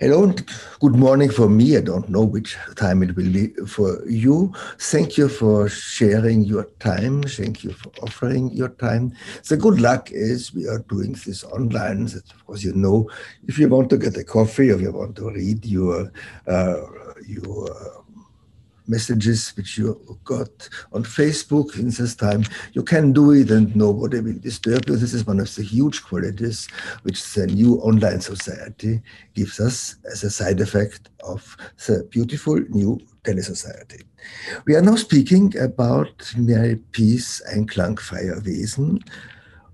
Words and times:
Hello 0.00 0.32
good 0.78 0.94
morning 0.94 1.28
for 1.28 1.48
me. 1.48 1.76
I 1.76 1.80
don't 1.80 2.08
know 2.08 2.22
which 2.22 2.56
time 2.76 3.02
it 3.02 3.16
will 3.16 3.32
be 3.32 3.48
for 3.66 4.08
you. 4.08 4.54
Thank 4.78 5.18
you 5.18 5.28
for 5.28 5.68
sharing 5.68 6.44
your 6.44 6.66
time. 6.78 7.24
Thank 7.24 7.64
you 7.64 7.72
for 7.72 7.90
offering 8.00 8.52
your 8.52 8.68
time. 8.68 9.12
The 9.48 9.56
good 9.56 9.80
luck 9.80 10.12
is 10.12 10.54
we 10.54 10.68
are 10.68 10.78
doing 10.88 11.16
this 11.26 11.42
online. 11.42 12.04
Of 12.04 12.46
course, 12.46 12.62
you 12.62 12.74
know, 12.74 13.10
if 13.48 13.58
you 13.58 13.68
want 13.68 13.90
to 13.90 13.98
get 13.98 14.16
a 14.16 14.22
coffee 14.22 14.70
or 14.70 14.78
you 14.78 14.92
want 14.92 15.16
to 15.16 15.30
read 15.30 15.66
your 15.66 16.12
uh, 16.46 16.76
your 17.26 18.04
messages 18.88 19.50
which 19.56 19.78
you 19.78 20.18
got 20.24 20.68
on 20.92 21.04
Facebook 21.04 21.78
in 21.78 21.90
this 21.90 22.14
time, 22.14 22.44
you 22.72 22.82
can 22.82 23.12
do 23.12 23.32
it 23.32 23.50
and 23.50 23.74
nobody 23.76 24.20
will 24.20 24.38
disturb 24.38 24.88
you. 24.88 24.96
This 24.96 25.14
is 25.14 25.26
one 25.26 25.40
of 25.40 25.54
the 25.54 25.62
huge 25.62 26.02
qualities 26.02 26.68
which 27.02 27.34
the 27.34 27.46
new 27.46 27.76
online 27.76 28.20
society 28.20 29.02
gives 29.34 29.60
us 29.60 29.96
as 30.10 30.24
a 30.24 30.30
side 30.30 30.60
effect 30.60 31.10
of 31.24 31.56
the 31.86 32.08
beautiful 32.10 32.56
new 32.70 32.98
telesociety. 33.24 34.02
We 34.66 34.74
are 34.76 34.82
now 34.82 34.96
speaking 34.96 35.56
about 35.58 36.32
my 36.36 36.78
piece 36.92 37.42
Einklang 37.52 37.96
freier 37.96 38.40
Wesen, 38.42 39.02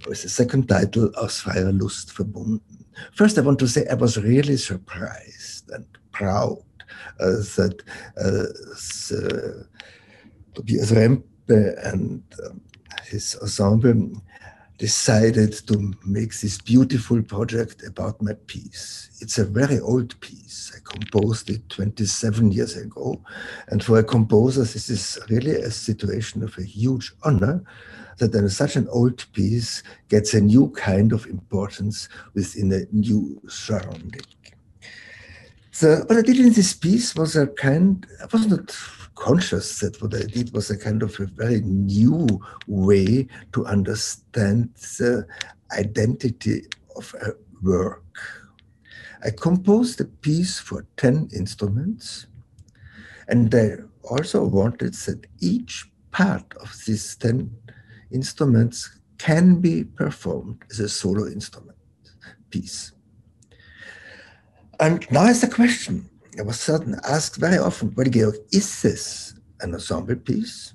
with 0.07 0.23
the 0.23 0.29
second 0.29 0.69
title 0.69 1.11
Aus 1.17 1.43
freier 1.43 1.73
Lust 1.81 2.13
verbunden. 2.13 2.61
First, 3.15 3.39
I 3.39 3.41
want 3.43 3.59
to 3.61 3.69
say 3.69 3.87
I 3.87 3.95
was 3.95 4.17
really 4.19 4.57
surprised 4.57 5.71
and 5.71 5.87
proud 6.13 6.64
that 7.19 7.83
uh, 8.17 9.65
Tobias 10.55 10.93
Rempe 10.93 11.87
and 11.93 12.23
um, 12.45 12.61
his 13.07 13.37
ensemble 13.43 14.23
decided 14.79 15.53
to 15.67 15.95
make 16.05 16.39
this 16.41 16.59
beautiful 16.59 17.23
project 17.23 17.83
about 17.87 18.21
my 18.21 18.33
piece. 18.47 19.11
It's 19.21 19.39
a 19.39 19.45
very 19.45 19.79
old 19.79 20.19
piece. 20.21 20.73
I 20.75 20.81
composed 20.85 21.49
it 21.49 21.69
27 21.69 22.51
years 22.51 22.77
ago. 22.77 23.23
And 23.69 23.85
for 23.85 23.99
a 23.99 24.05
composer, 24.05 24.63
this 24.63 24.91
is 24.91 25.19
really 25.31 25.53
a 25.53 25.71
situation 25.71 26.43
of 26.43 26.57
a 26.59 26.65
huge 26.65 27.13
honor 27.23 27.63
that 28.19 28.51
such 28.51 28.77
an 28.77 28.89
old 28.89 29.25
piece 29.33 29.83
gets 30.09 30.35
a 30.35 30.41
new 30.41 30.71
kind 30.71 31.13
of 31.13 31.27
importance 31.27 32.09
within 32.35 32.73
a 32.73 32.85
new 32.93 33.41
surrounding. 33.49 34.23
So 35.75 36.05
what 36.07 36.19
I 36.19 36.23
did 36.23 36.39
in 36.39 36.53
this 36.53 36.73
piece 36.73 37.17
was 37.17 37.35
a 37.35 37.49
kind, 37.49 38.07
I 38.23 38.27
was 38.33 38.47
not 38.47 38.79
conscious 39.17 39.81
that 39.81 40.01
what 40.01 40.15
I 40.15 40.23
did 40.23 40.55
was 40.55 40.71
a 40.71 40.79
kind 40.79 41.03
of 41.03 41.19
a 41.19 41.27
very 41.27 41.63
new 41.63 42.29
way 42.69 43.27
to 43.55 43.67
understand 43.67 44.73
the 44.77 45.27
identity 45.73 46.63
of 46.95 47.13
a 47.21 47.33
work. 47.61 48.05
I 49.25 49.31
composed 49.31 50.01
a 50.01 50.05
piece 50.05 50.61
for 50.61 50.87
10 50.97 51.31
instruments, 51.35 52.29
and 53.27 53.53
I 53.53 53.79
also 54.09 54.45
wanted 54.45 54.95
that 54.95 55.27
each 55.41 55.91
part 56.13 56.55
of 56.63 56.73
these 56.87 57.17
10 57.17 57.51
instruments 58.13 59.01
can 59.19 59.61
be 59.61 59.83
performed 59.83 60.63
as 60.71 60.79
a 60.79 60.89
solo 60.89 61.27
instrument 61.27 61.79
piece. 62.51 62.94
And 64.81 65.11
now 65.11 65.27
is 65.27 65.41
the 65.41 65.49
question. 65.49 66.09
I 66.39 66.43
was 66.43 66.59
certain 66.59 66.99
asked 67.05 67.37
very 67.37 67.59
often, 67.59 67.95
well, 67.97 68.07
Georg, 68.07 68.35
is 68.53 68.83
this 68.83 69.35
an 69.61 69.75
ensemble 69.75 70.17
piece 70.17 70.75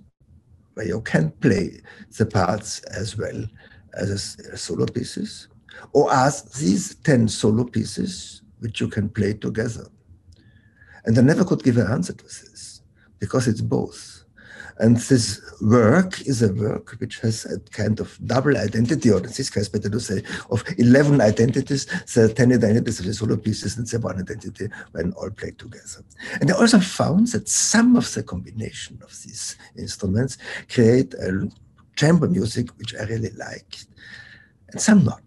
where 0.74 0.88
you 0.88 1.02
can 1.02 1.32
play 1.32 1.82
the 2.18 2.26
parts 2.26 2.80
as 2.84 3.18
well 3.18 3.46
as 3.94 4.38
a 4.40 4.58
solo 4.58 4.86
pieces? 4.86 5.48
Or 5.94 6.12
are 6.12 6.32
these 6.58 6.96
10 6.96 7.28
solo 7.28 7.66
pieces 7.66 8.42
which 8.60 8.80
you 8.80 8.88
can 8.88 9.10
play 9.10 9.34
together? 9.34 9.88
And 11.06 11.18
I 11.18 11.22
never 11.22 11.44
could 11.44 11.64
give 11.64 11.78
an 11.78 11.88
answer 11.88 12.14
to 12.14 12.24
this 12.24 12.82
because 13.20 13.48
it's 13.48 13.62
both. 13.62 14.19
And 14.80 14.96
this 14.96 15.42
work 15.62 16.22
is 16.22 16.42
a 16.42 16.54
work 16.54 16.96
which 17.00 17.20
has 17.20 17.46
a 17.46 17.60
kind 17.72 18.00
of 18.00 18.18
double 18.26 18.56
identity, 18.58 19.12
or 19.12 19.18
in 19.18 19.24
this 19.24 19.50
case, 19.50 19.68
better 19.68 19.90
to 19.90 20.00
say, 20.00 20.24
of 20.50 20.64
11 20.78 21.20
identities, 21.20 21.86
the 22.14 22.34
10 22.34 22.54
identities 22.54 23.00
of 23.00 23.06
the 23.06 23.14
solo 23.14 23.36
pieces 23.36 23.78
and 23.78 23.86
the 23.86 24.00
one 24.00 24.20
identity 24.20 24.70
when 24.94 25.12
all 25.14 25.30
played 25.32 25.60
together. 25.60 26.04
And 26.40 26.50
I 26.50 26.56
also 26.56 26.80
found 26.80 27.28
that 27.28 27.50
some 27.50 27.98
of 27.98 28.14
the 28.14 28.24
combination 28.24 29.00
of 29.04 29.10
these 29.10 29.58
instruments 29.78 30.38
create 30.74 31.14
a 31.16 31.50
chamber 31.98 32.30
music 32.30 32.70
which 32.78 32.96
I 32.96 33.04
really 33.04 33.32
liked, 33.32 33.86
and 34.70 34.80
some 34.80 35.04
not. 35.04 35.22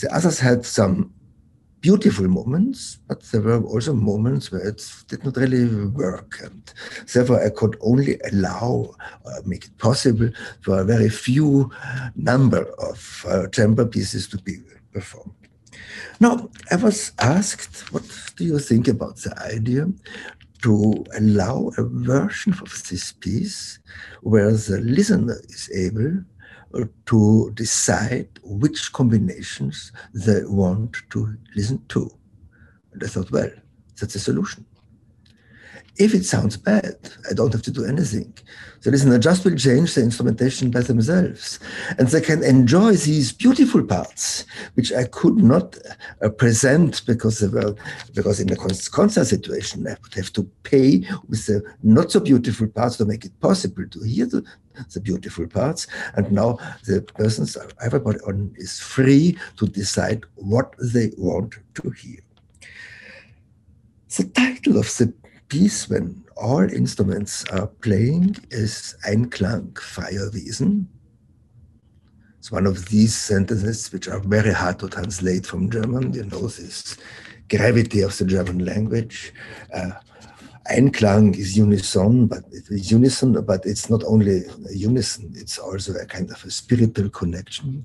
The 0.00 0.14
others 0.14 0.40
had 0.40 0.64
some 0.64 1.12
beautiful 1.86 2.26
moments, 2.26 2.98
but 3.08 3.22
there 3.30 3.42
were 3.42 3.62
also 3.72 3.92
moments 3.94 4.50
where 4.50 4.66
it 4.70 4.80
did 5.06 5.24
not 5.24 5.36
really 5.36 5.64
work. 6.04 6.30
And 6.42 6.62
therefore, 7.12 7.40
I 7.46 7.50
could 7.50 7.76
only 7.80 8.18
allow, 8.30 8.90
or 9.24 9.32
make 9.44 9.66
it 9.66 9.78
possible 9.78 10.30
for 10.64 10.80
a 10.80 10.84
very 10.84 11.08
few 11.08 11.70
number 12.16 12.62
of 12.90 12.98
uh, 13.28 13.46
chamber 13.56 13.86
pieces 13.86 14.26
to 14.28 14.38
be 14.38 14.54
performed. 14.92 15.34
Now, 16.18 16.50
I 16.72 16.76
was 16.76 17.12
asked, 17.20 17.92
what 17.92 18.06
do 18.36 18.44
you 18.44 18.58
think 18.58 18.88
about 18.88 19.16
the 19.18 19.32
idea 19.56 19.86
to 20.62 21.04
allow 21.20 21.70
a 21.78 21.84
version 21.84 22.52
of 22.64 22.70
this 22.90 23.12
piece 23.12 23.78
where 24.22 24.50
the 24.50 24.80
listener 24.80 25.38
is 25.50 25.70
able 25.72 26.24
to 27.06 27.50
decide 27.54 28.28
which 28.46 28.92
combinations 28.92 29.92
they 30.14 30.44
want 30.44 30.96
to 31.10 31.36
listen 31.54 31.84
to. 31.88 32.10
And 32.92 33.02
I 33.02 33.06
thought, 33.08 33.30
well, 33.30 33.50
that's 33.98 34.14
a 34.14 34.20
solution. 34.20 34.64
If 35.98 36.14
it 36.14 36.26
sounds 36.26 36.58
bad, 36.58 36.96
I 37.30 37.32
don't 37.32 37.52
have 37.52 37.62
to 37.62 37.70
do 37.70 37.86
anything. 37.86 38.34
The 38.82 38.90
listener 38.90 39.18
just 39.18 39.44
will 39.44 39.56
change 39.56 39.94
the 39.94 40.02
instrumentation 40.02 40.70
by 40.70 40.80
themselves. 40.80 41.58
And 41.98 42.06
they 42.08 42.20
can 42.20 42.44
enjoy 42.44 42.92
these 42.92 43.32
beautiful 43.32 43.82
parts, 43.82 44.44
which 44.74 44.92
I 44.92 45.04
could 45.04 45.36
not 45.36 45.78
uh, 46.22 46.28
present 46.28 47.02
because 47.06 47.38
they 47.38 47.48
were, 47.48 47.74
because 48.14 48.40
in 48.40 48.52
a 48.52 48.56
concert 48.56 49.24
situation, 49.24 49.86
I 49.86 49.96
would 50.02 50.14
have 50.14 50.32
to 50.34 50.44
pay 50.64 51.02
with 51.28 51.46
the 51.46 51.62
not 51.82 52.12
so 52.12 52.20
beautiful 52.20 52.68
parts 52.68 52.98
to 52.98 53.06
make 53.06 53.24
it 53.24 53.40
possible 53.40 53.88
to 53.88 54.00
hear 54.02 54.26
the, 54.26 54.44
the 54.92 55.00
beautiful 55.00 55.46
parts. 55.46 55.86
And 56.14 56.30
now 56.30 56.58
the 56.84 57.00
persons, 57.00 57.56
everybody 57.82 58.18
on 58.20 58.54
is 58.56 58.80
free 58.80 59.38
to 59.56 59.66
decide 59.66 60.24
what 60.34 60.74
they 60.78 61.12
want 61.16 61.54
to 61.76 61.90
hear. 61.90 62.20
The 64.14 64.24
title 64.24 64.78
of 64.78 64.86
the 64.96 65.12
piece, 65.48 65.88
when 65.88 66.24
all 66.36 66.62
instruments 66.62 67.44
are 67.52 67.66
playing, 67.66 68.36
is 68.50 68.96
Einklang 69.06 69.72
freier 69.74 70.30
Wesen. 70.30 70.86
It's 72.38 72.52
one 72.52 72.66
of 72.66 72.88
these 72.88 73.14
sentences 73.14 73.92
which 73.92 74.08
are 74.08 74.20
very 74.20 74.52
hard 74.52 74.78
to 74.80 74.88
translate 74.88 75.46
from 75.46 75.70
German. 75.70 76.12
You 76.12 76.24
know, 76.24 76.46
this 76.46 76.96
gravity 77.48 78.02
of 78.02 78.16
the 78.18 78.24
German 78.24 78.64
language. 78.64 79.32
Uh, 79.72 79.90
Einklang 80.70 81.36
is 81.36 81.56
unison, 81.56 82.26
but 82.26 82.44
it 82.52 82.64
is 82.70 82.90
unison, 82.90 83.40
but 83.44 83.64
it's 83.64 83.88
not 83.88 84.02
only 84.04 84.42
unison, 84.70 85.32
it's 85.36 85.58
also 85.58 85.94
a 85.94 86.06
kind 86.06 86.30
of 86.30 86.42
a 86.44 86.50
spiritual 86.50 87.08
connection. 87.10 87.84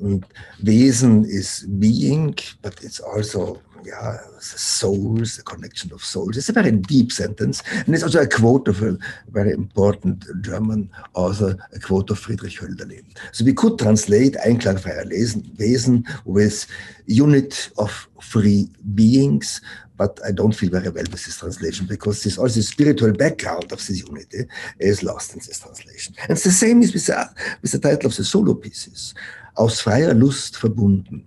And 0.00 0.24
Wesen 0.62 1.24
is 1.24 1.66
being, 1.78 2.36
but 2.62 2.82
it's 2.82 3.00
also 3.00 3.60
yeah, 3.84 4.18
the 4.36 4.42
souls, 4.42 5.36
the 5.36 5.42
connection 5.42 5.92
of 5.92 6.04
souls. 6.04 6.36
It's 6.36 6.48
a 6.48 6.52
very 6.52 6.72
deep 6.72 7.12
sentence. 7.12 7.62
And 7.70 7.94
it's 7.94 8.02
also 8.02 8.22
a 8.22 8.26
quote 8.26 8.68
of 8.68 8.82
a 8.82 8.98
very 9.28 9.52
important 9.52 10.24
German 10.42 10.90
author, 11.14 11.56
a 11.74 11.78
quote 11.78 12.10
of 12.10 12.18
Friedrich 12.18 12.58
Hölderlin. 12.60 13.04
So 13.32 13.44
we 13.44 13.52
could 13.52 13.78
translate 13.78 14.34
Einklangfreier 14.46 15.06
Wesen 15.56 16.06
with 16.24 16.66
unit 17.06 17.70
of 17.78 18.08
free 18.20 18.68
beings, 18.94 19.60
but 20.00 20.18
I 20.26 20.32
don't 20.32 20.56
feel 20.58 20.70
very 20.70 20.88
well 20.88 21.04
with 21.12 21.24
this 21.26 21.38
translation 21.38 21.84
because 21.86 22.22
this 22.22 22.38
also 22.38 22.54
the 22.54 22.62
spiritual 22.62 23.12
background 23.12 23.70
of 23.70 23.86
this 23.86 24.02
unity 24.08 24.42
is 24.78 25.02
lost 25.02 25.34
in 25.34 25.40
this 25.40 25.60
translation. 25.60 26.14
And 26.26 26.38
the 26.38 26.50
same 26.62 26.80
is 26.80 26.94
with 26.94 27.04
the, 27.04 27.28
with 27.60 27.72
the 27.72 27.78
title 27.78 28.06
of 28.06 28.16
the 28.16 28.24
solo 28.24 28.54
pieces. 28.54 29.14
Aus 29.58 29.82
freier 29.82 30.14
Lust 30.14 30.56
verbunden 30.56 31.22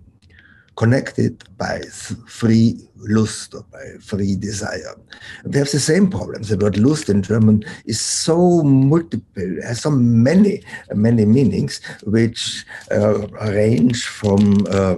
connected 0.76 1.44
by 1.56 1.80
free 2.26 2.76
lust 2.96 3.54
or 3.54 3.64
by 3.70 3.84
free 4.00 4.34
desire. 4.34 4.96
We 5.44 5.58
have 5.58 5.70
the 5.70 5.78
same 5.78 6.10
problem. 6.10 6.42
The 6.42 6.58
word 6.58 6.76
lust 6.76 7.08
in 7.08 7.22
German 7.22 7.64
is 7.84 8.00
so 8.00 8.62
multiple, 8.64 9.56
has 9.62 9.82
so 9.82 9.90
many, 9.90 10.64
many 10.92 11.24
meanings, 11.24 11.80
which 12.04 12.64
uh, 12.90 13.28
range 13.52 14.04
from 14.04 14.66
uh, 14.68 14.96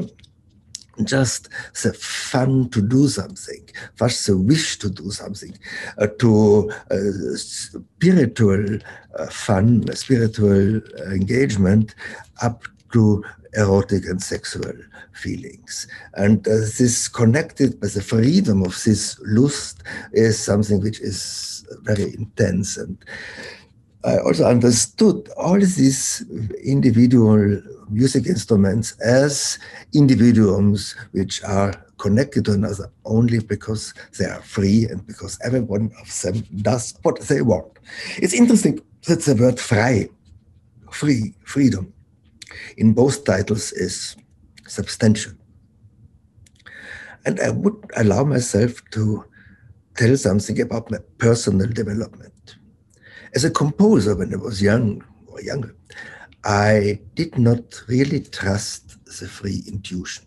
just 1.05 1.49
the 1.83 1.93
fun 1.93 2.69
to 2.71 2.81
do 2.81 3.09
something, 3.09 3.69
first 3.95 4.27
the 4.27 4.37
wish 4.37 4.79
to 4.79 4.91
do 4.91 5.11
something, 5.11 5.57
uh, 5.99 6.07
to 6.19 6.71
uh, 6.91 7.37
spiritual 7.37 8.79
uh, 9.19 9.27
fun, 9.27 9.85
spiritual 9.95 10.81
engagement, 11.11 11.95
up 12.43 12.65
to 12.93 13.25
erotic 13.55 14.05
and 14.07 14.23
sexual 14.23 14.73
feelings. 15.13 15.89
And 16.15 16.47
uh, 16.47 16.61
this 16.79 17.09
connected 17.09 17.81
by 17.81 17.89
the 17.89 18.03
freedom 18.03 18.63
of 18.63 18.83
this 18.85 19.19
lust 19.25 19.83
is 20.13 20.39
something 20.39 20.81
which 20.83 21.01
is 21.01 21.67
very 21.83 22.15
intense. 22.15 22.77
And 22.77 22.99
I 24.07 24.19
also 24.19 24.45
understood 24.45 25.29
all 25.37 25.59
these 25.59 26.25
individual 26.63 27.61
music 27.91 28.27
instruments 28.27 28.93
as 29.01 29.59
individuums 29.95 30.95
which 31.11 31.43
are 31.43 31.75
connected 31.99 32.45
to 32.45 32.53
another 32.53 32.93
only 33.05 33.41
because 33.41 33.93
they 34.17 34.27
are 34.27 34.41
free 34.43 34.87
and 34.89 35.05
because 35.09 35.41
every 35.45 35.61
one 35.61 35.91
of 36.01 36.21
them 36.23 36.45
does 36.63 36.95
what 37.03 37.21
they 37.23 37.43
want. 37.43 37.67
It's 38.19 38.33
interesting 38.33 38.81
that 39.09 39.23
the 39.23 39.35
word 39.35 39.59
frei, 39.59 40.09
free, 40.93 41.35
freedom, 41.43 41.93
in 42.77 42.93
both 42.93 43.25
titles 43.25 43.73
is 43.73 44.17
substantial. 44.69 45.33
And 47.25 47.41
I 47.41 47.51
would 47.51 47.91
allow 47.97 48.23
myself 48.23 48.81
to 48.93 49.25
tell 49.97 50.17
something 50.17 50.61
about 50.61 50.93
my 50.93 50.99
personal 51.19 51.67
development. 51.67 52.57
As 53.37 53.45
a 53.45 53.51
composer, 53.51 54.17
when 54.17 54.33
I 54.33 54.39
was 54.39 54.63
young 54.63 55.05
or 55.27 55.43
younger, 55.43 55.77
I 56.43 57.01
did 57.15 57.37
not 57.37 57.83
really 57.87 58.21
trust 58.21 58.97
the 59.05 59.29
free 59.29 59.63
intuition. 59.69 60.25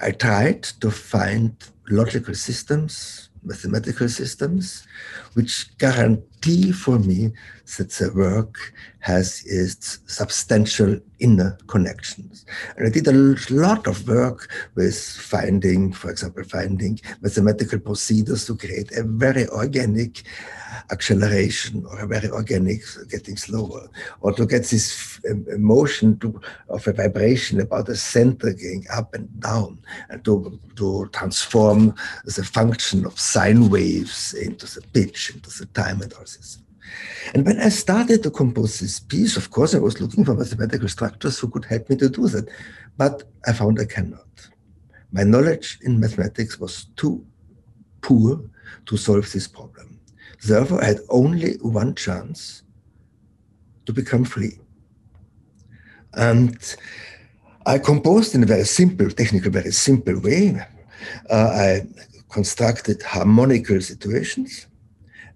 I 0.00 0.12
tried 0.12 0.62
to 0.82 0.92
find 0.92 1.52
logical 1.90 2.34
systems, 2.34 3.28
mathematical 3.42 4.08
systems, 4.08 4.86
which 5.32 5.76
guarantee 5.78 6.70
for 6.70 7.00
me 7.00 7.32
that 7.76 7.90
the 7.90 8.12
work 8.14 8.54
has 9.00 9.42
its 9.44 9.98
substantial 10.06 11.00
inner 11.18 11.58
connections. 11.66 12.46
And 12.76 12.86
I 12.86 12.90
did 12.90 13.08
a 13.08 13.36
lot 13.50 13.88
of 13.88 14.06
work 14.06 14.48
with 14.76 14.96
finding, 14.96 15.92
for 15.92 16.08
example, 16.10 16.44
finding 16.44 17.00
mathematical 17.20 17.80
procedures 17.80 18.46
to 18.46 18.56
create 18.56 18.92
a 18.92 19.02
very 19.02 19.48
organic 19.48 20.22
acceleration 20.90 21.84
or 21.86 22.00
a 22.00 22.06
very 22.06 22.28
organic 22.30 22.80
getting 23.08 23.36
slower, 23.36 23.88
or 24.20 24.32
to 24.32 24.46
get 24.46 24.64
this 24.64 25.20
um, 25.30 25.44
motion 25.62 26.18
to, 26.18 26.40
of 26.68 26.86
a 26.86 26.92
vibration 26.92 27.60
about 27.60 27.86
the 27.86 27.96
center 27.96 28.52
going 28.52 28.84
up 28.92 29.14
and 29.14 29.28
down, 29.40 29.78
and 30.08 30.24
to, 30.24 30.58
to 30.76 31.08
transform 31.12 31.94
the 32.24 32.44
function 32.44 33.06
of 33.06 33.18
sine 33.18 33.70
waves 33.70 34.34
into 34.34 34.66
the 34.66 34.82
pitch, 34.92 35.30
into 35.34 35.50
the 35.50 35.66
time 35.66 36.00
and 36.02 36.12
all 36.14 36.20
this. 36.20 36.58
And 37.34 37.44
when 37.46 37.58
I 37.58 37.70
started 37.70 38.22
to 38.22 38.30
compose 38.30 38.78
this 38.78 39.00
piece, 39.00 39.36
of 39.36 39.50
course, 39.50 39.74
I 39.74 39.78
was 39.78 40.00
looking 40.00 40.24
for 40.24 40.34
mathematical 40.34 40.88
structures 40.88 41.38
who 41.38 41.48
could 41.48 41.64
help 41.64 41.88
me 41.88 41.96
to 41.96 42.08
do 42.08 42.28
that. 42.28 42.48
But 42.96 43.24
I 43.46 43.52
found 43.52 43.80
I 43.80 43.86
cannot. 43.86 44.26
My 45.10 45.22
knowledge 45.22 45.78
in 45.82 45.98
mathematics 45.98 46.60
was 46.60 46.86
too 46.96 47.24
poor 48.02 48.40
to 48.86 48.96
solve 48.96 49.32
this 49.32 49.48
problem. 49.48 49.93
Therefore, 50.46 50.82
I 50.82 50.86
had 50.86 51.00
only 51.08 51.54
one 51.60 51.94
chance 51.94 52.62
to 53.86 53.92
become 53.92 54.24
free. 54.24 54.58
And 56.14 56.58
I 57.66 57.78
composed 57.78 58.34
in 58.34 58.42
a 58.42 58.46
very 58.46 58.64
simple, 58.64 59.10
technical, 59.10 59.50
very 59.50 59.72
simple 59.72 60.20
way. 60.20 60.60
Uh, 61.30 61.34
I 61.34 61.86
constructed 62.30 63.02
harmonical 63.02 63.80
situations 63.80 64.66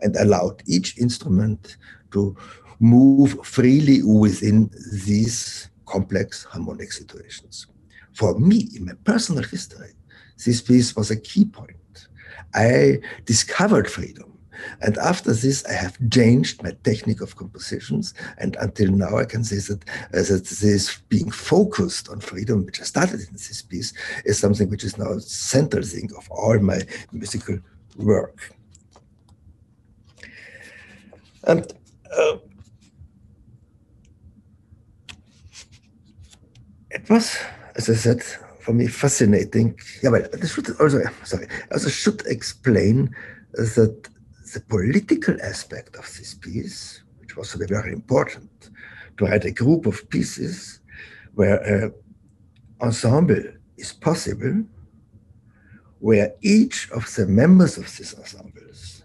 and 0.00 0.14
allowed 0.16 0.62
each 0.66 0.98
instrument 0.98 1.76
to 2.12 2.36
move 2.80 3.38
freely 3.44 4.02
within 4.02 4.70
these 5.06 5.70
complex 5.86 6.44
harmonic 6.44 6.92
situations. 6.92 7.66
For 8.12 8.38
me, 8.38 8.68
in 8.76 8.86
my 8.86 8.92
personal 9.04 9.42
history, 9.42 9.92
this 10.44 10.60
piece 10.60 10.94
was 10.94 11.10
a 11.10 11.16
key 11.16 11.44
point. 11.44 12.08
I 12.54 13.00
discovered 13.24 13.90
freedom. 13.90 14.37
And 14.80 14.96
after 14.98 15.32
this, 15.32 15.64
I 15.66 15.72
have 15.72 15.96
changed 16.10 16.62
my 16.62 16.72
technique 16.82 17.20
of 17.20 17.36
compositions. 17.36 18.14
And 18.38 18.56
until 18.60 18.90
now, 18.90 19.18
I 19.18 19.24
can 19.24 19.44
say 19.44 19.56
that, 19.56 19.84
uh, 20.14 20.22
that 20.22 20.46
this 20.60 20.98
being 21.08 21.30
focused 21.30 22.08
on 22.08 22.20
freedom, 22.20 22.64
which 22.64 22.80
I 22.80 22.84
started 22.84 23.20
in 23.20 23.32
this 23.32 23.62
piece, 23.62 23.92
is 24.24 24.38
something 24.38 24.68
which 24.70 24.84
is 24.84 24.98
now 24.98 25.12
a 25.12 25.20
central 25.20 25.82
thing 25.82 26.10
of 26.16 26.28
all 26.30 26.58
my 26.58 26.80
musical 27.12 27.58
work. 27.96 28.54
And 31.44 31.72
uh, 32.16 32.36
it 36.90 37.08
was, 37.08 37.36
as 37.76 37.88
I 37.88 37.94
said, 37.94 38.22
for 38.60 38.74
me 38.74 38.86
fascinating. 38.86 39.78
Yeah, 40.02 40.10
but 40.10 40.32
this 40.32 40.52
should 40.52 40.68
also, 40.78 41.00
sorry, 41.24 41.46
I 41.70 41.74
also 41.74 41.88
should 41.88 42.20
explain 42.26 43.14
that 43.54 44.08
the 44.52 44.60
political 44.60 45.40
aspect 45.42 45.96
of 45.96 46.04
this 46.16 46.34
piece, 46.34 47.02
which 47.20 47.36
was 47.36 47.52
very 47.54 47.92
important, 47.92 48.70
to 49.16 49.24
write 49.24 49.44
a 49.44 49.50
group 49.50 49.86
of 49.86 50.08
pieces 50.10 50.80
where 51.34 51.58
an 51.62 51.92
ensemble 52.80 53.42
is 53.76 53.92
possible, 53.92 54.64
where 56.00 56.32
each 56.42 56.90
of 56.92 57.12
the 57.16 57.26
members 57.26 57.76
of 57.76 57.84
this 57.96 58.14
ensembles 58.14 59.04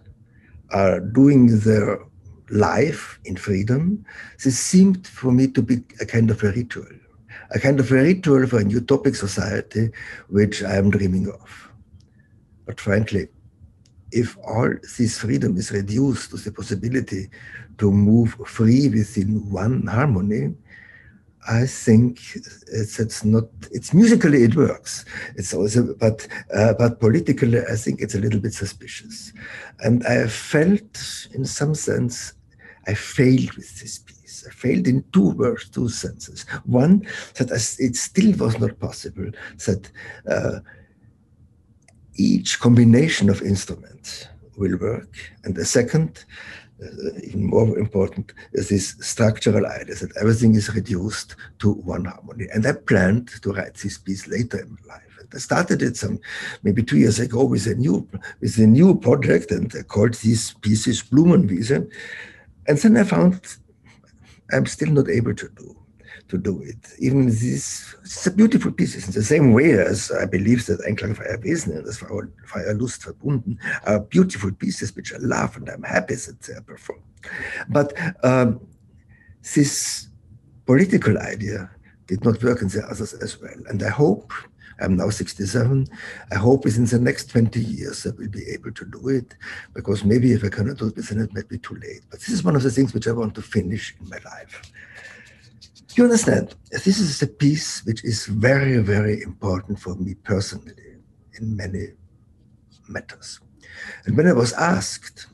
are 0.72 1.00
doing 1.00 1.60
their 1.60 2.00
life 2.50 3.20
in 3.26 3.36
freedom, 3.36 4.06
this 4.44 4.60
seemed 4.60 5.08
for 5.08 5.32
me 5.32 5.48
to 5.48 5.62
be 5.62 5.84
a 6.00 6.06
kind 6.06 6.30
of 6.30 6.44
a 6.44 6.52
ritual, 6.52 6.86
a 7.52 7.60
kind 7.60 7.80
of 7.80 7.92
a 7.92 7.96
ritual 7.96 8.46
for 8.48 8.60
a 8.60 8.64
utopic 8.64 9.16
society 9.16 9.90
which 10.30 10.64
I 10.64 10.76
am 10.76 10.92
dreaming 10.92 11.30
of. 11.30 11.72
But 12.66 12.80
frankly, 12.80 13.28
if 14.14 14.38
all 14.46 14.70
this 14.98 15.18
freedom 15.20 15.58
is 15.58 15.72
reduced 15.72 16.32
to 16.32 16.38
the 16.38 16.52
possibility 16.52 17.30
to 17.80 17.92
move 17.92 18.36
free 18.46 18.90
within 18.90 19.50
one 19.50 19.88
harmony, 19.88 20.54
I 21.48 21.66
think 21.66 22.22
it's, 22.36 23.00
it's 23.00 23.26
not. 23.26 23.46
It's 23.72 23.94
musically 23.94 24.44
it 24.44 24.56
works. 24.56 25.04
It's 25.36 25.54
also, 25.54 25.94
but 25.96 26.26
uh, 26.54 26.74
but 26.74 27.00
politically, 27.00 27.60
I 27.60 27.76
think 27.76 28.00
it's 28.00 28.16
a 28.16 28.20
little 28.20 28.40
bit 28.40 28.54
suspicious. 28.54 29.34
And 29.80 30.06
I 30.06 30.28
felt, 30.28 31.28
in 31.34 31.44
some 31.44 31.76
sense, 31.76 32.34
I 32.88 32.94
failed 32.94 33.52
with 33.54 33.80
this 33.82 34.00
piece. 34.00 34.46
I 34.48 34.52
failed 34.52 34.88
in 34.88 35.04
two 35.12 35.32
words, 35.32 35.70
two 35.70 35.90
senses. 35.90 36.46
One, 36.66 37.06
that 37.36 37.52
it 37.80 37.96
still 37.96 38.34
was 38.38 38.58
not 38.60 38.80
possible 38.80 39.30
that 39.66 39.92
uh, 40.30 40.60
each 42.16 42.60
combination 42.60 43.30
of 43.30 43.42
instruments 43.42 44.28
will 44.58 44.78
work. 44.78 45.16
And 45.44 45.56
the 45.56 45.66
second, 45.66 46.26
uh, 46.82 47.20
even 47.24 47.46
more 47.46 47.78
important, 47.78 48.34
is 48.54 48.70
this 48.70 48.96
structural 49.00 49.66
idea 49.66 49.96
that 49.96 50.16
everything 50.18 50.56
is 50.56 50.74
reduced 50.74 51.36
to 51.60 51.74
one 51.74 52.06
harmony. 52.06 52.48
And 52.54 52.66
I 52.66 52.74
planned 52.74 53.30
to 53.42 53.52
write 53.52 53.76
this 53.76 53.98
piece 53.98 54.28
later 54.28 54.62
in 54.62 54.78
my 54.88 54.96
life. 54.96 55.18
And 55.20 55.30
I 55.34 55.38
started 55.38 55.82
it 55.82 55.98
some 55.98 56.20
maybe 56.64 56.84
two 56.84 56.98
years 56.98 57.20
ago 57.20 57.44
with 57.44 57.66
a 57.68 57.76
new 57.76 58.08
with 58.42 58.58
a 58.58 58.68
new 58.68 58.96
project, 58.96 59.52
and 59.52 59.74
I 59.78 59.84
called 59.84 60.16
these 60.16 60.54
pieces 60.62 61.04
Blumenwiese. 61.04 61.90
And 62.68 62.78
then 62.78 62.98
I 62.98 63.04
found 63.04 63.42
I'm 64.52 64.66
still 64.66 64.92
not 64.92 65.10
able 65.10 65.34
to 65.34 65.50
do 65.50 65.83
to 66.30 66.38
do 66.38 66.62
it. 66.64 66.78
Even 67.00 67.28
these 67.28 67.96
it's 68.02 68.28
a 68.28 68.32
beautiful 68.32 68.72
pieces 68.72 69.08
in 69.08 69.14
the 69.14 69.24
same 69.24 69.54
way 69.54 69.74
as 69.74 70.12
I 70.12 70.26
believe 70.26 70.66
that 70.68 70.82
Einklang 70.82 71.16
für 71.16 71.26
Wesen 71.44 71.78
and 71.78 71.88
Freie 72.46 72.74
Lust 72.74 73.04
verbunden 73.04 73.60
are 73.86 74.00
beautiful 74.00 74.52
pieces 74.52 74.96
which 74.96 75.14
I 75.14 75.18
love 75.20 75.58
and 75.58 75.70
I'm 75.70 75.84
happy 75.84 76.16
that 76.16 76.42
they 76.42 76.54
are 76.54 76.62
performed. 76.62 77.04
But 77.70 77.94
um, 78.24 78.60
this 79.56 80.10
political 80.66 81.18
idea 81.18 81.70
did 82.08 82.24
not 82.24 82.42
work 82.44 82.62
in 82.62 82.68
the 82.68 82.86
others 82.90 83.14
as 83.14 83.40
well. 83.42 83.60
And 83.70 83.82
I 83.84 83.90
hope 83.90 84.34
I'm 84.80 84.98
now 84.98 85.10
67. 85.10 85.88
I 86.32 86.36
hope 86.36 86.66
within 86.66 86.86
the 86.86 87.00
next 87.00 87.30
20 87.30 87.60
years 87.60 88.06
I 88.06 88.10
will 88.12 88.30
be 88.30 88.46
able 88.50 88.72
to 88.72 88.86
do 88.86 89.10
it 89.10 89.36
because 89.74 90.04
maybe 90.04 90.32
if 90.34 90.44
I 90.44 90.50
cannot 90.50 90.78
do 90.78 90.88
it 90.88 90.96
then 90.96 91.20
it, 91.20 91.34
might 91.34 91.48
be 91.48 91.58
too 91.58 91.76
late. 91.76 92.02
But 92.10 92.20
this 92.20 92.30
is 92.30 92.44
one 92.44 92.56
of 92.56 92.64
the 92.64 92.72
things 92.72 92.94
which 92.94 93.08
I 93.08 93.12
want 93.12 93.36
to 93.36 93.42
finish 93.42 93.96
in 94.00 94.10
my 94.10 94.18
life. 94.26 94.62
You 95.96 96.06
understand? 96.06 96.56
This 96.72 96.98
is 96.98 97.22
a 97.22 97.28
piece 97.28 97.86
which 97.86 98.04
is 98.04 98.26
very, 98.26 98.78
very 98.80 99.22
important 99.22 99.80
for 99.80 99.94
me 99.94 100.16
personally 100.16 100.74
in 101.40 101.56
many 101.56 101.90
matters. 102.88 103.40
And 104.06 104.18
when 104.18 104.28
I 104.28 104.34
was 104.34 104.54
asked 104.54 105.28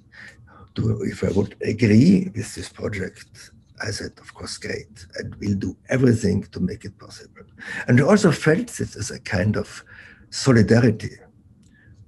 to, 0.76 1.02
if 1.04 1.24
I 1.24 1.30
would 1.32 1.56
agree 1.62 2.30
with 2.36 2.56
this 2.56 2.68
project, 2.68 3.52
I 3.82 3.92
said, 3.92 4.12
of 4.20 4.34
course, 4.34 4.58
great. 4.58 5.06
And 5.16 5.34
we'll 5.36 5.56
do 5.56 5.78
everything 5.88 6.44
to 6.52 6.60
make 6.60 6.84
it 6.84 6.98
possible. 7.00 7.46
And 7.88 7.98
I 8.02 8.04
also 8.04 8.30
felt 8.32 8.68
this 8.68 8.98
as 8.98 9.12
a 9.12 9.20
kind 9.22 9.56
of 9.56 9.84
solidarity 10.30 11.16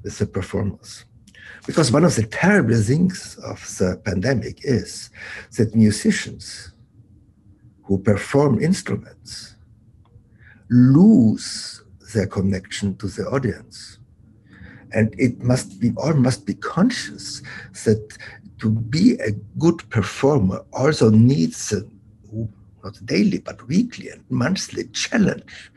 with 0.04 0.18
the 0.18 0.26
performers. 0.26 1.06
Because 1.66 1.90
one 1.90 2.04
of 2.04 2.16
the 2.16 2.24
terrible 2.24 2.76
things 2.76 3.38
of 3.46 3.60
the 3.78 4.02
pandemic 4.04 4.60
is 4.64 5.10
that 5.58 5.74
musicians 5.74 6.74
who 7.84 7.98
perform 7.98 8.62
instruments 8.62 9.56
lose 10.70 11.84
their 12.14 12.28
connection 12.28 12.96
to 12.98 13.08
the 13.08 13.24
audience. 13.24 14.00
And 14.94 15.14
it 15.18 15.42
must 15.44 15.80
be, 15.80 15.92
all 15.98 16.14
must 16.14 16.46
be 16.46 16.54
conscious 16.54 17.42
that 17.86 18.18
to 18.60 18.70
be 18.70 19.16
a 19.16 19.32
good 19.58 19.90
performer 19.90 20.64
also 20.74 21.10
needs 21.10 21.74
not 22.84 23.06
daily, 23.06 23.40
but 23.40 23.68
weekly 23.68 24.10
and 24.10 24.24
monthly 24.30 24.86
challenge 24.86 25.72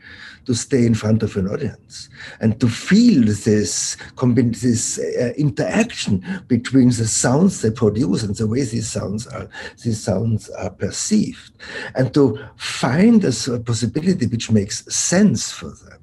to 0.45 0.53
stay 0.53 0.85
in 0.85 0.93
front 0.93 1.23
of 1.23 1.35
an 1.35 1.47
audience 1.47 2.09
and 2.39 2.59
to 2.59 2.67
feel 2.67 3.23
this, 3.23 3.97
this 4.15 4.99
uh, 4.99 5.33
interaction 5.37 6.23
between 6.47 6.89
the 6.89 7.07
sounds 7.07 7.61
they 7.61 7.71
produce 7.71 8.23
and 8.23 8.35
the 8.35 8.47
way 8.47 8.63
these 8.63 8.89
sounds 8.89 9.27
are 9.27 9.49
these 9.83 10.01
sounds 10.01 10.49
are 10.51 10.69
perceived 10.69 11.51
and 11.95 12.13
to 12.13 12.39
find 12.57 13.23
a 13.23 13.31
possibility 13.59 14.27
which 14.27 14.51
makes 14.51 14.85
sense 14.93 15.51
for 15.51 15.71
them. 15.71 15.99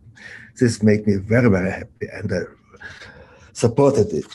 This 0.60 0.82
made 0.82 1.06
me 1.06 1.16
very 1.16 1.48
very 1.48 1.70
happy 1.70 2.08
and 2.12 2.32
i 2.32 2.40
supported 3.54 4.12
it. 4.12 4.26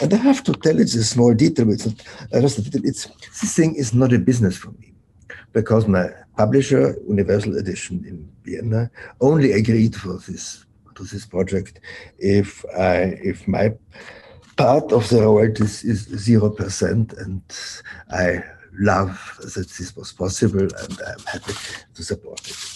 And 0.00 0.12
i 0.14 0.16
have 0.16 0.44
to 0.44 0.52
tell 0.52 0.78
it's 0.78 0.94
a 0.94 1.04
small 1.04 1.34
detail 1.34 1.70
it's, 1.70 1.86
it's 1.86 3.06
this 3.40 3.54
thing 3.56 3.74
is 3.74 3.94
not 3.94 4.12
a 4.12 4.18
business 4.18 4.56
for 4.56 4.70
me 4.72 4.95
because 5.56 5.88
my 5.88 6.10
publisher, 6.36 6.98
Universal 7.08 7.56
Edition 7.56 8.04
in 8.06 8.16
Vienna, 8.44 8.90
only 9.22 9.52
agreed 9.52 9.96
for 9.96 10.18
this 10.28 10.66
to 10.96 11.02
this 11.04 11.24
project 11.24 11.80
if 12.18 12.62
I 12.78 13.16
if 13.32 13.48
my 13.48 13.72
part 14.56 14.92
of 14.92 15.08
the 15.08 15.22
royalties 15.22 15.82
is 15.82 16.00
zero 16.28 16.50
percent, 16.50 17.14
and 17.14 17.42
I 18.10 18.44
love 18.78 19.16
that 19.54 19.68
this 19.78 19.96
was 19.96 20.12
possible, 20.12 20.68
and 20.82 20.94
I'm 21.08 21.24
happy 21.24 21.54
to 21.94 22.02
support 22.02 22.40
it. 22.46 22.75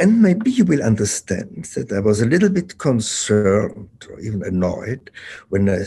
And 0.00 0.22
maybe 0.22 0.50
you 0.50 0.64
will 0.64 0.82
understand 0.82 1.66
that 1.74 1.92
I 1.92 2.00
was 2.00 2.22
a 2.22 2.26
little 2.26 2.48
bit 2.48 2.78
concerned 2.78 3.90
or 4.08 4.18
even 4.20 4.42
annoyed 4.42 5.10
when 5.50 5.68
I 5.68 5.80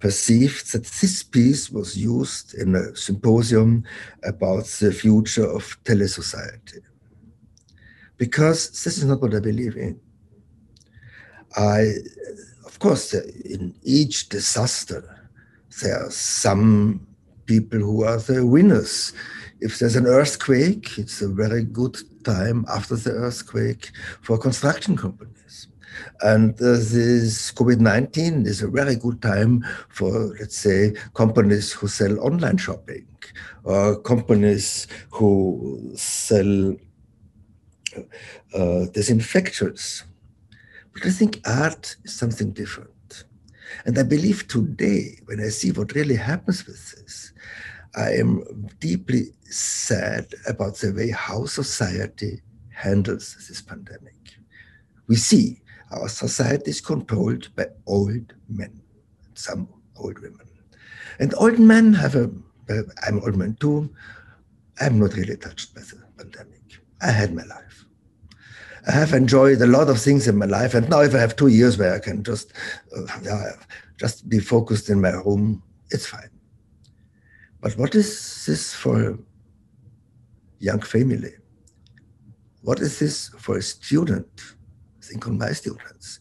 perceived 0.00 0.72
that 0.72 0.84
this 0.84 1.22
piece 1.22 1.70
was 1.70 1.96
used 1.96 2.54
in 2.54 2.74
a 2.74 2.96
symposium 2.96 3.84
about 4.24 4.64
the 4.64 4.92
future 4.92 5.48
of 5.48 5.78
telesociety. 5.84 6.80
Because 8.16 8.68
this 8.82 8.98
is 8.98 9.04
not 9.04 9.22
what 9.22 9.32
I 9.32 9.38
believe 9.38 9.76
in. 9.76 10.00
I, 11.56 11.92
of 12.66 12.80
course, 12.80 13.14
in 13.14 13.76
each 13.84 14.28
disaster, 14.28 15.28
there 15.80 16.04
are 16.04 16.10
some 16.10 17.06
people 17.46 17.78
who 17.78 18.02
are 18.02 18.18
the 18.18 18.44
winners 18.44 19.12
if 19.62 19.78
there's 19.78 19.96
an 19.96 20.06
earthquake, 20.06 20.98
it's 20.98 21.22
a 21.22 21.28
very 21.28 21.62
good 21.62 21.96
time 22.24 22.64
after 22.68 22.96
the 22.96 23.12
earthquake 23.12 23.90
for 24.20 24.36
construction 24.36 24.96
companies. 24.96 25.68
And 26.22 26.54
uh, 26.54 26.72
this 26.94 27.52
COVID 27.52 27.78
19 27.78 28.46
is 28.46 28.62
a 28.62 28.68
very 28.68 28.96
good 28.96 29.22
time 29.22 29.64
for, 29.88 30.34
let's 30.40 30.56
say, 30.56 30.94
companies 31.14 31.72
who 31.72 31.86
sell 31.86 32.18
online 32.20 32.56
shopping 32.56 33.06
or 33.62 34.00
companies 34.00 34.88
who 35.10 35.92
sell 35.94 36.74
uh, 38.54 38.86
disinfectants. 38.92 40.04
But 40.92 41.06
I 41.06 41.10
think 41.10 41.40
art 41.46 41.96
is 42.04 42.14
something 42.14 42.52
different. 42.52 42.90
And 43.84 43.98
I 43.98 44.02
believe 44.02 44.48
today, 44.48 45.18
when 45.26 45.40
I 45.40 45.48
see 45.48 45.72
what 45.72 45.94
really 45.94 46.16
happens 46.16 46.66
with 46.66 46.92
this, 46.92 47.32
I 47.94 48.12
am 48.12 48.68
deeply 48.80 49.32
sad 49.44 50.34
about 50.48 50.76
the 50.76 50.92
way 50.92 51.10
how 51.10 51.46
society 51.46 52.42
handles 52.70 53.36
this 53.48 53.60
pandemic. 53.60 54.16
We 55.08 55.16
see 55.16 55.60
our 55.90 56.08
society 56.08 56.70
is 56.70 56.80
controlled 56.80 57.54
by 57.54 57.66
old 57.86 58.32
men, 58.48 58.80
some 59.34 59.68
old 59.96 60.18
women. 60.20 60.46
And 61.20 61.34
old 61.34 61.58
men 61.58 61.92
have 61.94 62.16
a, 62.16 62.30
I'm 63.06 63.20
old 63.20 63.36
man 63.36 63.56
too, 63.60 63.94
I'm 64.80 64.98
not 64.98 65.14
really 65.14 65.36
touched 65.36 65.74
by 65.74 65.82
the 65.82 66.02
pandemic. 66.16 66.62
I 67.02 67.10
had 67.10 67.34
my 67.34 67.44
life. 67.44 67.84
I 68.88 68.92
have 68.92 69.12
enjoyed 69.12 69.60
a 69.60 69.66
lot 69.66 69.88
of 69.88 70.00
things 70.00 70.26
in 70.26 70.36
my 70.36 70.46
life, 70.46 70.74
and 70.74 70.88
now 70.88 71.02
if 71.02 71.14
I 71.14 71.18
have 71.18 71.36
two 71.36 71.46
years 71.46 71.78
where 71.78 71.94
I 71.94 72.00
can 72.00 72.24
just, 72.24 72.52
uh, 72.96 73.50
just 73.96 74.28
be 74.28 74.40
focused 74.40 74.88
in 74.88 75.00
my 75.00 75.10
room, 75.10 75.62
it's 75.90 76.06
fine. 76.06 76.31
But 77.62 77.78
what 77.78 77.94
is 77.94 78.44
this 78.46 78.74
for 78.74 79.10
a 79.10 79.18
young 80.58 80.80
family? 80.80 81.32
What 82.62 82.80
is 82.80 82.98
this 82.98 83.28
for 83.38 83.56
a 83.56 83.62
student? 83.62 84.28
Think 85.00 85.26
on 85.26 85.38
my 85.38 85.52
students 85.52 86.20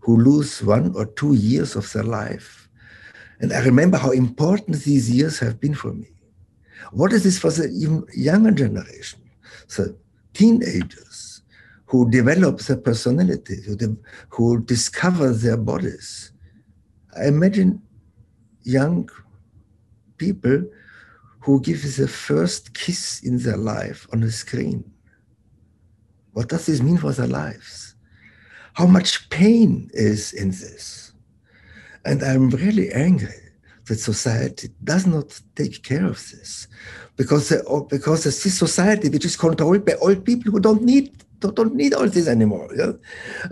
who 0.00 0.16
lose 0.16 0.62
one 0.62 0.94
or 0.94 1.06
two 1.06 1.34
years 1.34 1.76
of 1.76 1.90
their 1.92 2.04
life. 2.04 2.68
And 3.40 3.52
I 3.52 3.64
remember 3.64 3.98
how 3.98 4.10
important 4.12 4.84
these 4.84 5.10
years 5.10 5.38
have 5.40 5.60
been 5.60 5.74
for 5.74 5.92
me. 5.92 6.08
What 6.92 7.12
is 7.12 7.24
this 7.24 7.38
for 7.38 7.50
the 7.50 7.68
even 7.68 8.04
younger 8.14 8.52
generation? 8.52 9.22
the 9.76 9.96
teenagers 10.34 11.42
who 11.86 12.10
develop 12.10 12.58
their 12.60 12.76
personality, 12.76 13.62
who, 13.66 13.76
de- 13.76 13.96
who 14.30 14.62
discover 14.64 15.32
their 15.32 15.56
bodies. 15.56 16.32
I 17.16 17.26
imagine 17.26 17.82
young 18.62 19.08
people 20.16 20.64
who 21.42 21.60
give 21.60 21.82
the 21.96 22.08
first 22.08 22.74
kiss 22.74 23.20
in 23.22 23.38
their 23.38 23.56
life 23.56 24.06
on 24.12 24.20
the 24.20 24.30
screen. 24.30 24.84
What 26.32 26.48
does 26.48 26.66
this 26.66 26.80
mean 26.80 26.98
for 26.98 27.12
their 27.12 27.26
lives? 27.26 27.94
How 28.74 28.86
much 28.86 29.28
pain 29.28 29.90
is 29.92 30.32
in 30.32 30.50
this? 30.50 31.12
And 32.04 32.22
I'm 32.22 32.48
really 32.50 32.90
angry 32.92 33.42
that 33.86 33.98
society 33.98 34.68
does 34.84 35.06
not 35.06 35.40
take 35.56 35.82
care 35.82 36.06
of 36.06 36.18
this 36.30 36.68
because 37.16 37.48
the, 37.48 37.86
because 37.90 38.24
this 38.24 38.58
society 38.58 39.08
which 39.08 39.24
is 39.24 39.36
controlled 39.36 39.84
by 39.84 39.94
old 39.94 40.24
people 40.24 40.52
who 40.52 40.60
don't 40.60 40.82
need 40.82 41.12
don't 41.40 41.74
need 41.74 41.92
all 41.92 42.08
this 42.08 42.28
anymore. 42.28 42.68
Yeah? 42.76 42.92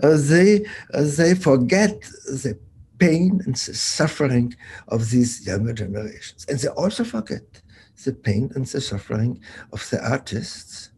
Uh, 0.01 0.17
they 0.17 0.65
uh, 0.93 1.03
they 1.17 1.35
forget 1.35 1.99
the 2.43 2.57
pain 2.97 3.41
and 3.45 3.55
the 3.55 3.73
suffering 3.73 4.55
of 4.87 5.09
these 5.09 5.45
younger 5.45 5.73
generations, 5.73 6.45
and 6.47 6.57
they 6.57 6.69
also 6.69 7.03
forget 7.03 7.61
the 8.03 8.13
pain 8.13 8.51
and 8.55 8.65
the 8.65 8.81
suffering 8.81 9.39
of 9.73 9.87
the 9.89 10.03
artists 10.09 10.91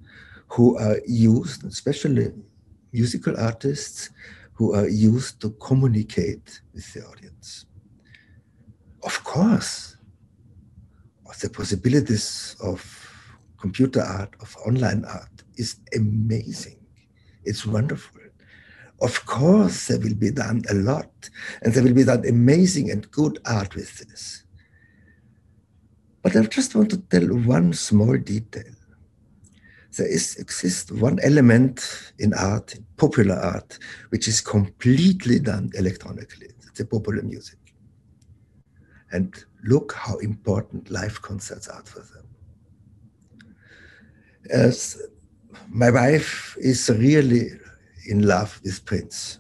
who 0.48 0.78
are 0.78 1.00
used, 1.08 1.66
especially 1.66 2.32
musical 2.92 3.40
artists, 3.40 4.10
who 4.54 4.74
are 4.74 4.88
used 4.88 5.42
to 5.42 5.50
communicate 5.52 6.62
with 6.74 6.94
the 6.94 7.04
audience. 7.06 7.66
Of 9.04 9.24
course, 9.24 9.98
the 11.42 11.50
possibilities 11.50 12.56
of 12.62 12.80
computer 13.58 14.02
art, 14.02 14.34
of 14.40 14.56
online 14.66 15.04
art, 15.06 15.44
is 15.56 15.78
amazing. 15.96 16.80
It's 17.44 17.66
wonderful. 17.66 18.22
Of 19.02 19.26
course, 19.26 19.88
there 19.88 20.00
will 20.00 20.16
be 20.16 20.32
done 20.32 20.64
a 20.70 20.76
lot, 20.76 21.30
and 21.62 21.74
there 21.74 21.84
will 21.84 21.94
be 21.94 22.06
done 22.06 22.26
amazing 22.28 22.92
and 22.92 23.10
good 23.12 23.40
art 23.46 23.76
with 23.76 23.98
this. 24.00 24.44
But 26.24 26.38
I 26.38 26.42
just 26.44 26.74
want 26.74 26.89
to 26.92 26.98
tell 26.98 27.27
one 27.27 27.74
small 27.74 28.18
detail. 28.18 28.74
There 29.98 30.08
is 30.08 30.38
exists 30.38 30.92
one 30.92 31.20
element 31.22 32.13
in 32.18 32.34
art, 32.34 32.74
in 32.75 32.86
popular 32.98 33.36
art, 33.36 33.77
which 34.10 34.27
is 34.27 34.42
completely 34.42 35.38
done 35.39 35.70
electronically. 35.75 36.48
It's 36.48 36.80
the 36.80 36.86
popular 36.86 37.22
music. 37.22 37.60
And 39.12 39.36
look 39.63 39.94
how 39.94 40.18
important 40.18 40.89
live 40.89 41.22
concerts 41.22 41.68
are 41.68 41.84
for 41.84 42.00
them. 42.00 43.56
As 44.50 45.00
my 45.70 45.92
wife 45.92 46.56
is 46.58 46.89
really 46.89 47.51
in 48.08 48.25
love 48.25 48.60
with 48.63 48.84
Prince. 48.86 49.39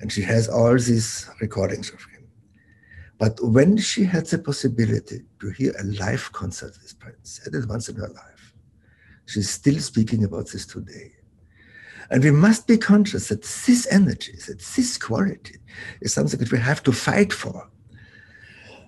And 0.00 0.12
she 0.12 0.22
has 0.22 0.48
all 0.48 0.74
these 0.74 1.28
recordings 1.40 1.90
of 1.90 2.06
but 3.22 3.40
when 3.40 3.76
she 3.76 4.02
had 4.02 4.26
the 4.26 4.38
possibility 4.38 5.20
to 5.38 5.50
hear 5.50 5.72
a 5.78 5.84
live 5.84 6.32
concert 6.32 6.76
with 6.82 6.98
Prince, 6.98 7.40
had 7.44 7.54
it 7.54 7.68
once 7.68 7.88
in 7.88 7.94
her 7.94 8.08
life, 8.08 8.52
she's 9.26 9.48
still 9.48 9.78
speaking 9.78 10.24
about 10.24 10.48
this 10.48 10.66
today. 10.66 11.12
And 12.10 12.24
we 12.24 12.32
must 12.32 12.66
be 12.66 12.76
conscious 12.76 13.28
that 13.28 13.42
this 13.42 13.86
energy, 13.92 14.32
that 14.48 14.58
this 14.58 14.98
quality 14.98 15.58
is 16.00 16.12
something 16.12 16.40
that 16.40 16.50
we 16.50 16.58
have 16.58 16.82
to 16.82 16.90
fight 16.90 17.32
for. 17.32 17.70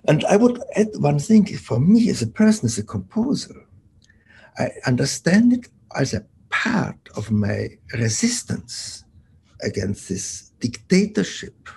And 0.05 0.25
I 0.25 0.35
would 0.35 0.61
add 0.75 0.89
one 0.97 1.19
thing 1.19 1.45
for 1.55 1.79
me 1.79 2.09
as 2.09 2.21
a 2.21 2.27
person, 2.27 2.65
as 2.65 2.77
a 2.77 2.83
composer, 2.83 3.65
I 4.57 4.71
understand 4.85 5.53
it 5.53 5.69
as 5.95 6.13
a 6.13 6.25
part 6.49 6.99
of 7.15 7.31
my 7.31 7.69
resistance 7.93 9.05
against 9.61 10.09
this 10.09 10.51
dictatorship 10.59 11.69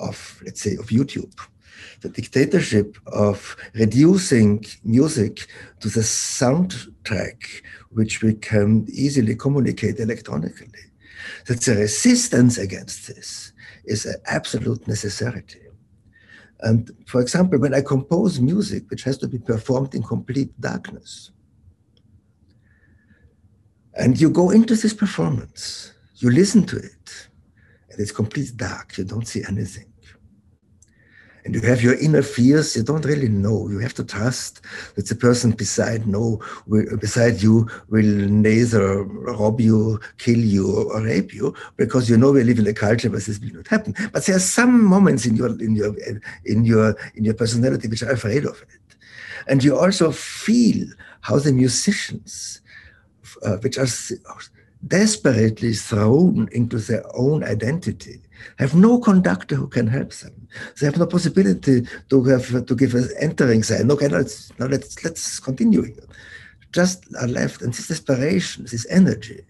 of, 0.00 0.42
let's 0.44 0.62
say, 0.62 0.74
of 0.74 0.86
YouTube 0.86 1.38
the 2.00 2.08
dictatorship 2.08 2.96
of 3.06 3.56
reducing 3.74 4.64
music 4.84 5.46
to 5.80 5.88
the 5.88 6.00
soundtrack, 6.00 7.62
which 7.90 8.22
we 8.22 8.34
can 8.34 8.86
easily 8.88 9.34
communicate 9.34 10.00
electronically. 10.00 10.68
That 11.46 11.60
the 11.60 11.74
resistance 11.76 12.58
against 12.58 13.08
this 13.08 13.52
is 13.84 14.06
an 14.06 14.16
absolute 14.26 14.86
necessity. 14.86 15.60
And 16.60 16.90
for 17.06 17.20
example, 17.20 17.58
when 17.58 17.74
I 17.74 17.80
compose 17.80 18.40
music, 18.40 18.90
which 18.90 19.04
has 19.04 19.16
to 19.18 19.28
be 19.28 19.38
performed 19.38 19.94
in 19.94 20.02
complete 20.02 20.58
darkness, 20.60 21.30
and 23.94 24.20
you 24.20 24.30
go 24.30 24.50
into 24.50 24.76
this 24.76 24.94
performance, 24.94 25.92
you 26.16 26.30
listen 26.30 26.64
to 26.66 26.76
it, 26.76 27.28
and 27.90 27.98
it's 27.98 28.12
completely 28.12 28.56
dark, 28.56 28.96
you 28.98 29.04
don't 29.04 29.26
see 29.26 29.42
anything 29.48 29.89
and 31.50 31.60
you 31.60 31.68
have 31.68 31.82
your 31.82 31.98
inner 31.98 32.22
fears 32.22 32.76
you 32.76 32.84
don't 32.84 33.04
really 33.04 33.28
know. 33.28 33.68
You 33.68 33.80
have 33.80 33.94
to 33.94 34.04
trust 34.04 34.60
that 34.94 35.08
the 35.08 35.16
person 35.16 35.50
beside 35.50 36.06
know 36.06 36.40
beside 37.00 37.42
you 37.42 37.68
will 37.88 38.04
neither 38.04 39.02
rob 39.02 39.60
you 39.60 39.98
kill 40.18 40.38
you 40.38 40.88
or 40.92 41.02
rape 41.02 41.34
you 41.34 41.52
because 41.76 42.08
you 42.08 42.16
know 42.16 42.30
we 42.30 42.44
live 42.44 42.60
in 42.60 42.68
a 42.68 42.72
culture 42.72 43.10
where 43.10 43.18
this 43.18 43.40
will 43.40 43.52
not 43.52 43.66
happen. 43.66 43.96
But 44.12 44.24
there 44.26 44.36
are 44.36 44.46
some 44.58 44.84
moments 44.84 45.26
in 45.26 45.34
your 45.34 45.48
in 45.60 45.74
your 45.74 45.92
in 46.44 46.64
your 46.64 46.96
in 47.16 47.24
your 47.24 47.34
personality 47.34 47.88
which 47.88 48.04
are 48.04 48.12
afraid 48.12 48.44
of 48.44 48.62
it. 48.62 48.96
And 49.48 49.64
you 49.64 49.76
also 49.76 50.12
feel 50.12 50.86
how 51.22 51.40
the 51.40 51.52
musicians 51.52 52.60
uh, 53.44 53.56
which 53.56 53.76
are 53.76 53.88
desperately 54.86 55.74
thrown 55.74 56.48
into 56.52 56.78
their 56.78 57.04
own 57.14 57.44
identity 57.44 58.20
have 58.58 58.74
no 58.74 58.98
conductor 58.98 59.54
who 59.54 59.68
can 59.68 59.86
help 59.86 60.12
them. 60.14 60.48
They 60.78 60.86
have 60.86 60.98
no 60.98 61.06
possibility 61.06 61.86
to 62.08 62.24
have 62.24 62.66
to 62.66 62.74
give 62.74 62.94
an 62.94 63.08
entering 63.18 63.62
sign. 63.62 63.90
Okay, 63.90 64.08
let's 64.08 64.58
now 64.58 64.66
let's 64.66 65.04
let's 65.04 65.40
continue 65.40 65.82
here. 65.82 66.08
Just 66.72 67.04
are 67.20 67.28
left, 67.28 67.62
and 67.62 67.74
this 67.74 67.88
desperation, 67.88 68.64
this 68.64 68.86
energy, 68.88 69.44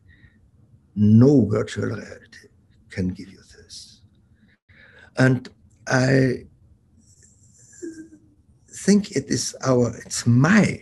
no 0.97 1.45
virtual 1.45 1.87
reality 1.87 2.49
can 2.91 3.09
give 3.09 3.29
you 3.29 3.39
this. 3.57 4.01
And 5.17 5.49
I 5.87 6.47
think 8.69 9.11
it 9.13 9.27
is 9.29 9.55
our, 9.63 9.95
it's 9.99 10.27
my 10.27 10.81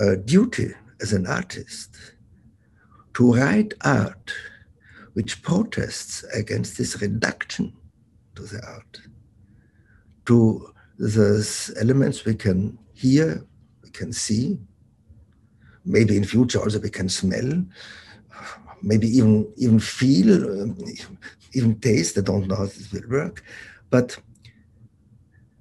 uh, 0.00 0.14
duty 0.24 0.68
as 1.00 1.12
an 1.12 1.26
artist 1.26 2.13
to 3.14 3.34
write 3.34 3.74
art 3.84 4.32
which 5.14 5.42
protests 5.42 6.24
against 6.34 6.76
this 6.76 7.00
reduction 7.00 7.72
to 8.34 8.42
the 8.42 8.60
art, 8.66 9.00
to 10.26 10.72
those 10.98 11.72
elements 11.80 12.24
we 12.24 12.34
can 12.34 12.76
hear, 12.92 13.44
we 13.82 13.90
can 13.90 14.12
see, 14.12 14.58
maybe 15.84 16.16
in 16.16 16.24
future 16.24 16.58
also 16.58 16.80
we 16.80 16.90
can 16.90 17.08
smell, 17.08 17.64
maybe 18.82 19.06
even 19.08 19.50
even 19.56 19.78
feel, 19.78 20.62
um, 20.62 20.76
even 21.52 21.78
taste. 21.78 22.18
I 22.18 22.22
don't 22.22 22.48
know 22.48 22.56
how 22.56 22.64
this 22.64 22.92
will 22.92 23.08
work, 23.08 23.44
but 23.90 24.18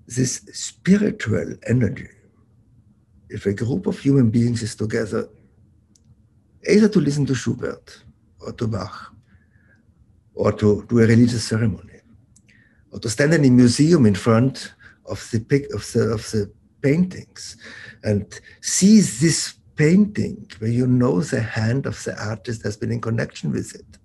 this 0.08 0.42
spiritual 0.52 1.56
energy, 1.68 2.10
if 3.30 3.46
a 3.46 3.54
group 3.54 3.86
of 3.86 4.00
human 4.00 4.30
beings 4.32 4.64
is 4.64 4.76
together, 4.76 5.30
either 6.68 6.90
to 6.90 7.00
listen 7.00 7.26
to 7.26 7.36
Schubert 7.36 8.04
or 8.40 8.54
to 8.54 8.68
Bach, 8.68 9.14
or 10.36 10.52
to 10.52 10.86
do 10.90 11.00
a 11.00 11.08
religious 11.08 11.44
ceremony, 11.44 12.00
or 12.92 13.00
to 13.00 13.10
stand 13.10 13.34
in 13.34 13.46
a 13.46 13.50
museum 13.50 14.06
in 14.06 14.16
front 14.16 14.74
of 15.06 15.30
the, 15.32 15.38
of 15.74 15.92
the, 15.94 16.14
of 16.14 16.32
the 16.32 16.52
paintings 16.82 17.58
and 18.04 18.40
see 18.62 19.00
this 19.00 19.56
painting 19.76 20.48
where 20.60 20.70
you 20.70 20.86
know 20.86 21.22
the 21.22 21.42
hand 21.42 21.86
of 21.86 22.04
the 22.04 22.16
artist 22.24 22.64
has 22.64 22.78
been 22.78 22.92
in 22.92 23.02
connection 23.02 23.52
with 23.52 23.74
it. 23.76 23.98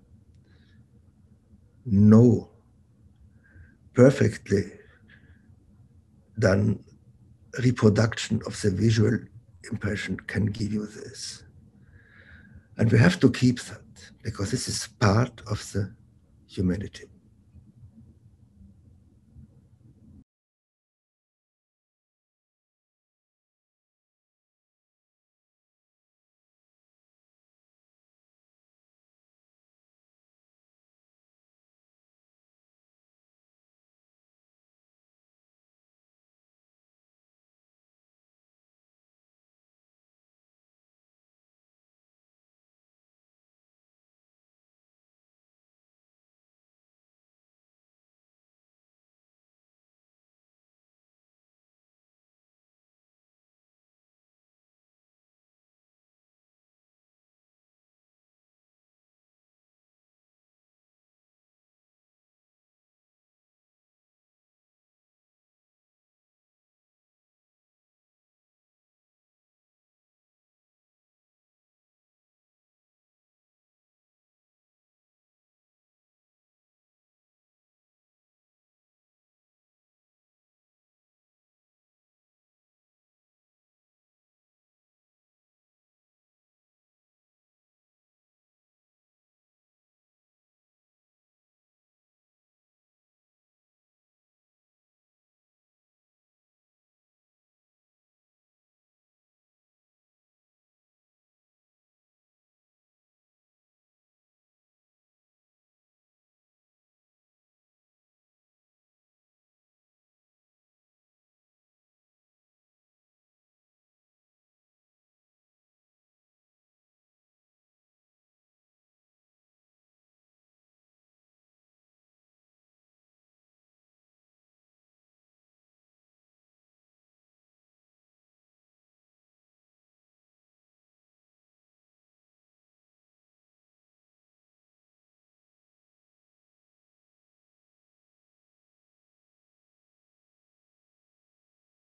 No 1.85 2.51
perfectly 3.99 4.63
done 6.39 6.79
reproduction 7.65 8.41
of 8.47 8.61
the 8.63 8.71
visual 8.71 9.19
impression 9.73 10.17
can 10.17 10.47
give 10.47 10.73
you 10.73 10.87
this. 10.87 11.43
And 12.79 12.91
we 12.93 12.99
have 12.99 13.19
to 13.21 13.31
keep 13.31 13.61
that 13.63 14.13
because 14.23 14.53
this 14.53 14.69
is 14.69 14.89
part 15.01 15.43
of 15.51 15.73
the 15.73 15.93
humanity. 16.47 17.07